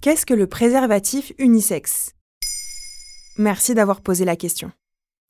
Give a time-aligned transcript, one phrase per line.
[0.00, 2.14] Qu'est-ce que le préservatif unisexe
[3.36, 4.72] Merci d'avoir posé la question.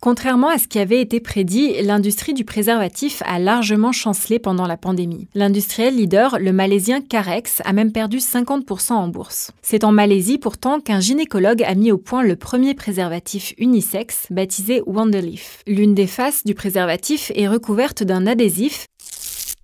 [0.00, 4.76] Contrairement à ce qui avait été prédit, l'industrie du préservatif a largement chancelé pendant la
[4.76, 5.26] pandémie.
[5.34, 9.50] L'industriel leader, le malaisien Carex, a même perdu 50% en bourse.
[9.60, 14.82] C'est en Malaisie pourtant qu'un gynécologue a mis au point le premier préservatif unisexe, baptisé
[14.86, 15.62] Wonderleaf.
[15.66, 18.86] L'une des faces du préservatif est recouverte d'un adhésif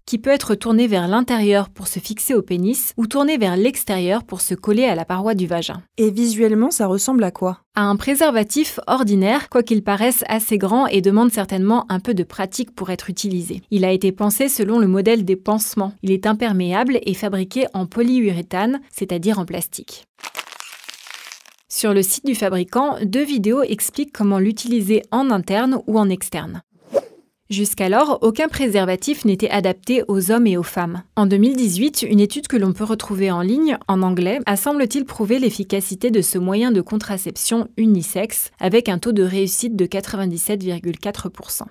[0.07, 4.25] qui peut être tourné vers l'intérieur pour se fixer au pénis ou tourné vers l'extérieur
[4.25, 5.83] pour se coller à la paroi du vagin.
[5.99, 7.61] Et visuellement, ça ressemble à quoi?
[7.75, 12.75] À un préservatif ordinaire, quoiqu'il paraisse assez grand et demande certainement un peu de pratique
[12.75, 13.63] pour être utilisé.
[13.71, 15.95] Il a été pensé selon le modèle des pansements.
[16.03, 20.05] Il est imperméable et fabriqué en polyuréthane, c'est-à-dire en plastique.
[21.69, 26.63] Sur le site du fabricant, deux vidéos expliquent comment l'utiliser en interne ou en externe.
[27.51, 31.03] Jusqu'alors, aucun préservatif n'était adapté aux hommes et aux femmes.
[31.15, 35.39] En 2018, une étude que l'on peut retrouver en ligne, en anglais, a semble-t-il prouvé
[35.39, 41.65] l'efficacité de ce moyen de contraception unisexe, avec un taux de réussite de 97,4%.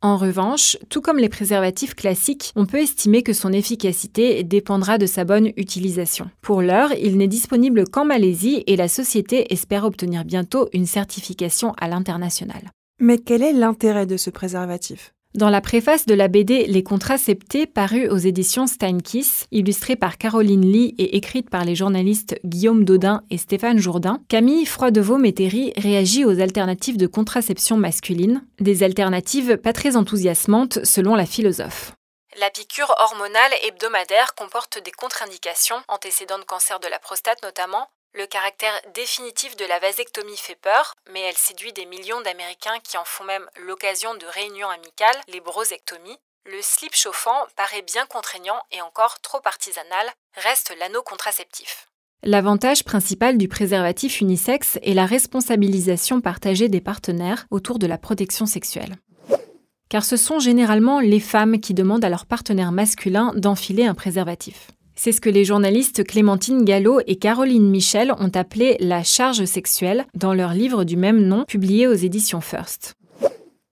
[0.00, 5.06] En revanche, tout comme les préservatifs classiques, on peut estimer que son efficacité dépendra de
[5.06, 6.30] sa bonne utilisation.
[6.40, 11.72] Pour l'heure, il n'est disponible qu'en Malaisie et la société espère obtenir bientôt une certification
[11.80, 12.70] à l'international.
[13.00, 15.14] Mais quel est l'intérêt de ce préservatif?
[15.34, 20.72] Dans la préface de la BD Les Contraceptés, parue aux éditions Steinkiss, illustrée par Caroline
[20.72, 26.40] Lee et écrite par les journalistes Guillaume Dodin et Stéphane Jourdain, Camille Froidevaux-Métairie réagit aux
[26.40, 31.92] alternatives de contraception masculine, des alternatives pas très enthousiasmantes selon la philosophe.
[32.40, 38.26] La piqûre hormonale hebdomadaire comporte des contre-indications, antécédents de cancer de la prostate notamment, le
[38.26, 43.04] caractère définitif de la vasectomie fait peur, mais elle séduit des millions d'Américains qui en
[43.04, 46.18] font même l'occasion de réunions amicales, les brosectomies.
[46.46, 51.88] Le slip chauffant paraît bien contraignant et encore trop artisanal, reste l'anneau contraceptif.
[52.24, 58.46] L'avantage principal du préservatif unisexe est la responsabilisation partagée des partenaires autour de la protection
[58.46, 58.96] sexuelle.
[59.88, 64.70] Car ce sont généralement les femmes qui demandent à leur partenaire masculin d'enfiler un préservatif.
[65.00, 70.06] C'est ce que les journalistes Clémentine Gallo et Caroline Michel ont appelé la charge sexuelle
[70.14, 72.97] dans leur livre du même nom publié aux éditions First.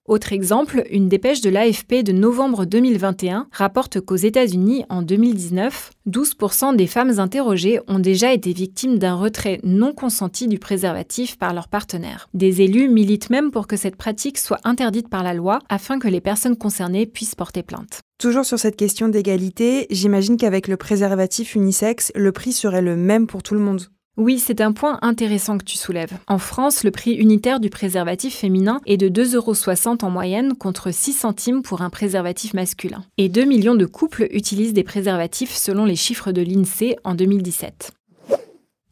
[0.09, 6.77] Autre exemple, une dépêche de l'AFP de novembre 2021 rapporte qu'aux États-Unis, en 2019, 12%
[6.77, 11.66] des femmes interrogées ont déjà été victimes d'un retrait non consenti du préservatif par leur
[11.66, 12.28] partenaire.
[12.34, 16.06] Des élus militent même pour que cette pratique soit interdite par la loi afin que
[16.06, 18.00] les personnes concernées puissent porter plainte.
[18.19, 23.27] Toujours sur cette question d'égalité, j'imagine qu'avec le préservatif unisexe, le prix serait le même
[23.27, 23.89] pour tout le monde.
[24.19, 26.16] Oui, c'est un point intéressant que tu soulèves.
[26.27, 30.91] En France, le prix unitaire du préservatif féminin est de 2,60 euros en moyenne contre
[30.91, 33.04] 6 centimes pour un préservatif masculin.
[33.19, 37.93] Et 2 millions de couples utilisent des préservatifs selon les chiffres de l'INSEE en 2017.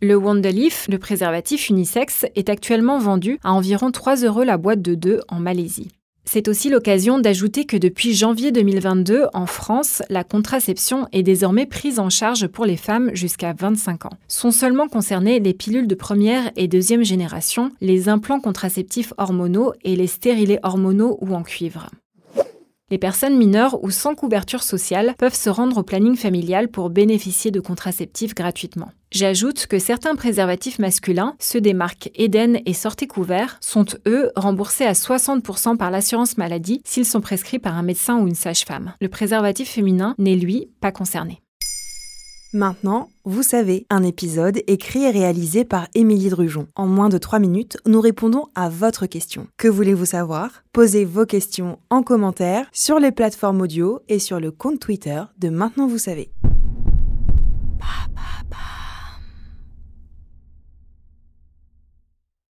[0.03, 4.95] Le Wonderleaf, le préservatif unisexe, est actuellement vendu à environ 3 euros la boîte de
[4.95, 5.89] 2 en Malaisie.
[6.25, 11.99] C'est aussi l'occasion d'ajouter que depuis janvier 2022, en France, la contraception est désormais prise
[11.99, 14.19] en charge pour les femmes jusqu'à 25 ans.
[14.29, 19.97] Sont seulement concernées les pilules de première et deuxième génération, les implants contraceptifs hormonaux et
[19.97, 21.89] les stérilés hormonaux ou en cuivre.
[22.95, 27.51] Les personnes mineures ou sans couverture sociale peuvent se rendre au planning familial pour bénéficier
[27.51, 28.93] de contraceptifs gratuitement.
[29.11, 34.85] J'ajoute que certains préservatifs masculins, ceux des marques Eden et Sortez Couvert, sont eux remboursés
[34.85, 38.93] à 60% par l'assurance maladie s'ils sont prescrits par un médecin ou une sage-femme.
[39.01, 41.41] Le préservatif féminin n'est lui pas concerné.
[42.55, 46.69] Maintenant, vous savez, un épisode écrit et réalisé par Émilie Drujon.
[46.77, 49.49] En moins de 3 minutes, nous répondons à votre question.
[49.57, 50.63] Que voulez-vous savoir?
[50.73, 55.49] Posez vos questions en commentaire sur les plateformes audio et sur le compte Twitter de
[55.49, 56.31] Maintenant vous savez.